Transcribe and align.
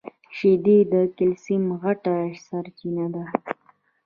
شیدې 0.35 0.77
د 0.93 0.95
کلیسم 1.17 1.63
غټه 1.81 2.15
سرچینه 2.47 3.05
ده. 3.15 3.23